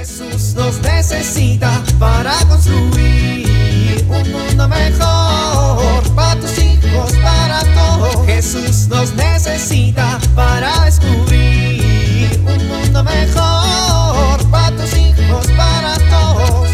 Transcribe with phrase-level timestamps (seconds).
[0.00, 8.24] Jesús nos necesita para construir un mundo mejor para tus hijos, para todos.
[8.24, 16.70] Jesús nos necesita para descubrir un mundo mejor para tus hijos, para todos.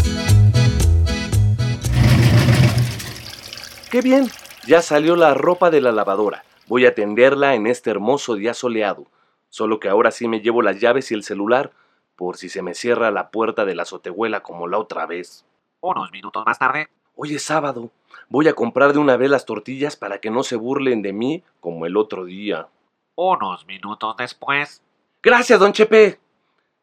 [3.91, 4.31] ¡Qué bien!
[4.67, 6.45] Ya salió la ropa de la lavadora.
[6.67, 9.05] Voy a tenderla en este hermoso día soleado.
[9.49, 11.73] Solo que ahora sí me llevo las llaves y el celular,
[12.17, 15.45] por si se me cierra la puerta de la azotehuela como la otra vez.
[15.79, 16.89] Unos minutos más tarde.
[17.15, 17.91] Hoy es sábado.
[18.27, 21.43] Voy a comprar de una vez las tortillas para que no se burlen de mí
[21.61, 22.67] como el otro día.
[23.15, 24.81] Unos minutos después.
[25.23, 26.19] Gracias, don Chepe.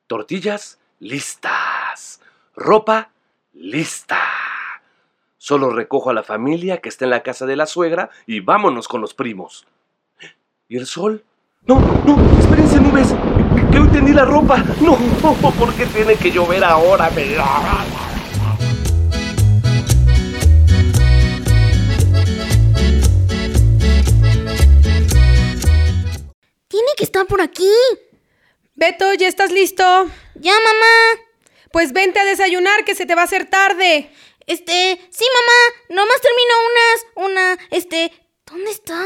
[0.06, 2.22] Tortillas listas.
[2.54, 3.10] Ropa
[3.52, 4.20] lista.
[5.36, 8.88] Solo recojo a la familia que está en la casa de la suegra y vámonos
[8.88, 9.66] con los primos.
[10.68, 11.24] ¿Y el sol?
[11.66, 13.14] No, no, espérense nubes.
[13.94, 14.58] Tendí la ropa.
[14.80, 14.96] No,
[15.52, 17.10] ¿por qué tiene que llover ahora?
[17.10, 17.36] Me-
[26.68, 27.70] Tiene que estar por aquí.
[28.74, 29.82] Beto, ¿ya estás listo?
[30.34, 31.20] Ya, mamá.
[31.70, 34.10] Pues vente a desayunar que se te va a hacer tarde.
[34.46, 36.00] Este, sí, mamá.
[36.02, 38.12] Nomás termino unas, una, este,
[38.46, 39.00] ¿dónde está?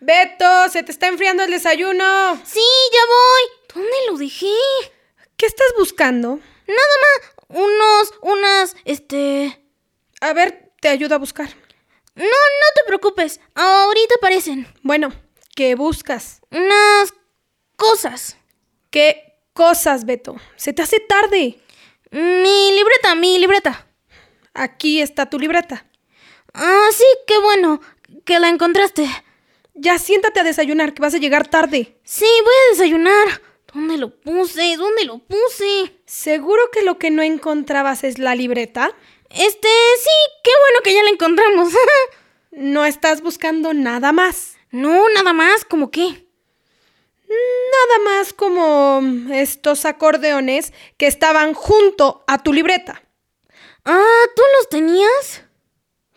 [0.00, 2.40] Beto, se te está enfriando el desayuno.
[2.44, 2.60] Sí,
[2.92, 3.61] ya voy.
[3.74, 4.46] ¿Dónde lo dejé?
[5.36, 6.38] ¿Qué estás buscando?
[6.66, 9.58] Nada más, unos, unas, este...
[10.20, 11.48] A ver, te ayudo a buscar.
[12.14, 13.40] No, no te preocupes.
[13.54, 14.66] Ahorita aparecen.
[14.82, 15.12] Bueno,
[15.56, 16.40] ¿qué buscas?
[16.50, 17.14] Unas
[17.76, 18.36] cosas.
[18.90, 20.36] ¿Qué cosas, Beto?
[20.56, 21.58] Se te hace tarde.
[22.10, 23.86] Mi libreta, mi libreta.
[24.54, 25.86] Aquí está tu libreta.
[26.52, 27.80] Ah, sí, qué bueno
[28.24, 29.08] que la encontraste.
[29.74, 31.98] Ya siéntate a desayunar, que vas a llegar tarde.
[32.04, 33.42] Sí, voy a desayunar.
[33.74, 34.76] ¿Dónde lo puse?
[34.76, 35.96] ¿Dónde lo puse?
[36.06, 38.94] ¿Seguro que lo que no encontrabas es la libreta?
[39.30, 40.10] Este, sí,
[40.44, 41.72] qué bueno que ya la encontramos.
[42.54, 44.58] No estás buscando nada más.
[44.72, 46.28] no, nada más, ¿como qué?
[47.32, 49.00] Nada más como
[49.32, 53.02] estos acordeones que estaban junto a tu libreta.
[53.86, 55.44] Ah, ¿tú los tenías?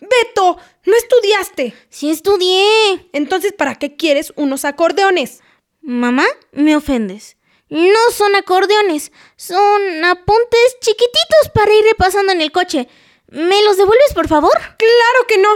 [0.02, 1.74] Beto, no estudiaste.
[1.90, 3.08] Sí estudié.
[3.14, 5.42] Entonces, ¿para qué quieres unos acordeones?
[5.82, 7.38] Mamá, me ofendes.
[7.76, 12.88] No son acordeones, son apuntes chiquititos para ir repasando en el coche.
[13.28, 14.54] ¿Me los devuelves, por favor?
[14.54, 15.50] Claro que no.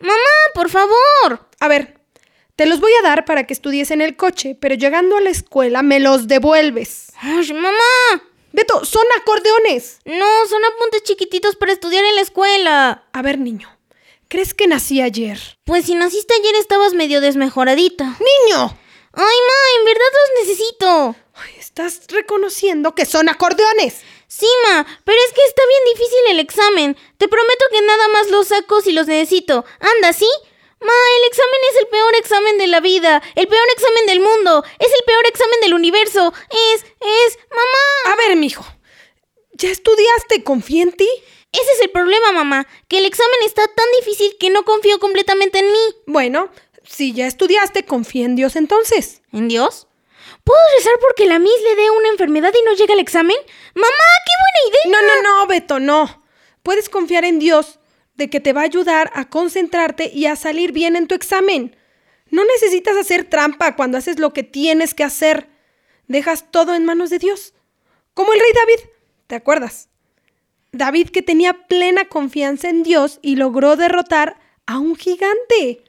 [0.00, 0.16] Mamá,
[0.54, 1.48] por favor.
[1.60, 2.00] A ver,
[2.56, 5.30] te los voy a dar para que estudies en el coche, pero llegando a la
[5.30, 7.12] escuela me los devuelves.
[7.20, 8.24] Ay, mamá.
[8.50, 10.00] Beto, son acordeones.
[10.04, 13.04] No, son apuntes chiquititos para estudiar en la escuela.
[13.12, 13.70] A ver, niño,
[14.26, 15.38] ¿crees que nací ayer?
[15.62, 18.18] Pues si naciste ayer estabas medio desmejoradita.
[18.48, 18.76] ¡Niño!
[19.14, 21.16] Ay, ma, en verdad los necesito.
[21.34, 24.00] Ay, Estás reconociendo que son acordeones.
[24.26, 26.96] Sí, ma, pero es que está bien difícil el examen.
[27.18, 29.64] Te prometo que nada más los saco si los necesito.
[29.80, 30.28] Anda, ¿sí?
[30.80, 34.64] Ma, el examen es el peor examen de la vida, el peor examen del mundo,
[34.78, 36.32] es el peor examen del universo.
[36.50, 38.12] Es, es, mamá.
[38.12, 38.64] A ver, mijo,
[39.52, 40.42] ¿ya estudiaste?
[40.42, 41.08] ¿Confía en ti?
[41.52, 45.58] Ese es el problema, mamá, que el examen está tan difícil que no confío completamente
[45.58, 45.96] en mí.
[46.06, 46.50] Bueno,
[46.84, 49.22] si ya estudiaste, confía en Dios entonces.
[49.32, 49.88] ¿En Dios?
[50.44, 53.36] ¿Puedo rezar porque la Miss le dé una enfermedad y no llega al examen?
[53.74, 53.88] Mamá,
[54.26, 55.00] qué buena idea.
[55.00, 56.24] No, no, no, Beto, no.
[56.62, 57.78] Puedes confiar en Dios
[58.14, 61.76] de que te va a ayudar a concentrarte y a salir bien en tu examen.
[62.30, 65.48] No necesitas hacer trampa cuando haces lo que tienes que hacer.
[66.08, 67.54] Dejas todo en manos de Dios.
[68.14, 68.90] Como el rey David,
[69.26, 69.88] ¿te acuerdas?
[70.72, 75.84] David que tenía plena confianza en Dios y logró derrotar a un gigante.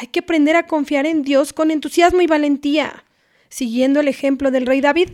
[0.00, 3.04] Hay que aprender a confiar en Dios con entusiasmo y valentía,
[3.48, 5.08] siguiendo el ejemplo del rey David.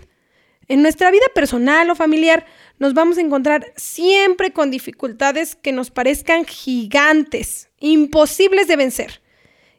[0.69, 2.45] En nuestra vida personal o familiar
[2.79, 9.23] nos vamos a encontrar siempre con dificultades que nos parezcan gigantes, imposibles de vencer.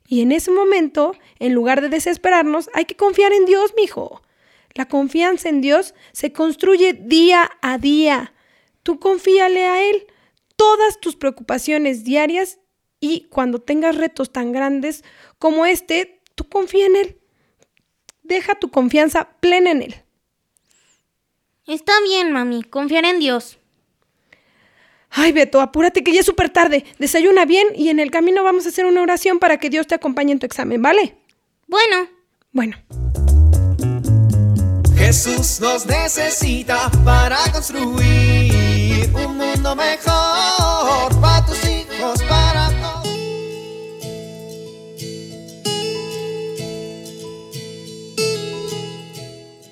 [0.07, 4.23] Y en ese momento, en lugar de desesperarnos, hay que confiar en Dios, mijo.
[4.73, 8.33] La confianza en Dios se construye día a día.
[8.81, 10.07] Tú confíale a Él
[10.55, 12.57] todas tus preocupaciones diarias
[13.05, 15.03] y cuando tengas retos tan grandes
[15.37, 17.17] como este, tú confía en Él.
[18.23, 19.95] Deja tu confianza plena en Él.
[21.67, 23.59] Está bien, mami, confiar en Dios.
[25.11, 26.83] Ay, Beto, apúrate que ya es súper tarde.
[26.97, 29.95] Desayuna bien y en el camino vamos a hacer una oración para que Dios te
[29.95, 31.15] acompañe en tu examen, ¿vale?
[31.67, 32.09] Bueno,
[32.51, 32.77] Bueno,
[34.97, 41.21] Jesús nos necesita para construir un mundo mejor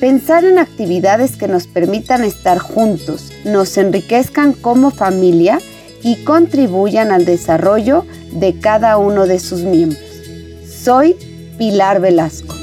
[0.00, 5.58] Pensar en actividades que nos permitan estar juntos, nos enriquezcan como familia
[6.02, 10.02] y contribuyan al desarrollo de cada uno de sus miembros.
[10.68, 11.16] Soy
[11.56, 12.54] Pilar Velasco.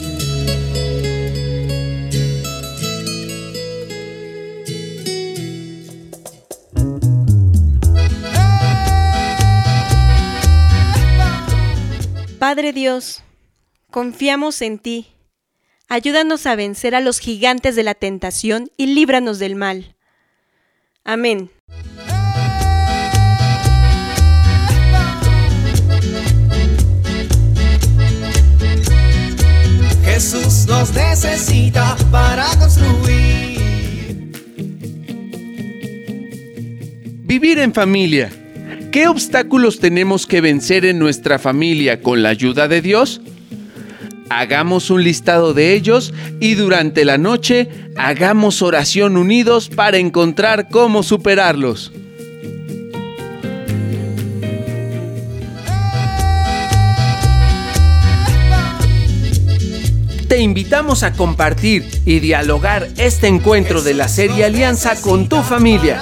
[12.37, 13.23] Padre Dios,
[13.89, 15.12] confiamos en ti.
[15.93, 19.95] Ayúdanos a vencer a los gigantes de la tentación y líbranos del mal.
[21.03, 21.51] Amén.
[30.03, 34.31] Jesús nos necesita para construir.
[37.23, 38.31] Vivir en familia.
[38.91, 43.21] ¿Qué obstáculos tenemos que vencer en nuestra familia con la ayuda de Dios?
[44.35, 51.03] Hagamos un listado de ellos y durante la noche hagamos oración unidos para encontrar cómo
[51.03, 51.91] superarlos.
[60.27, 66.01] Te invitamos a compartir y dialogar este encuentro de la serie Alianza con tu familia.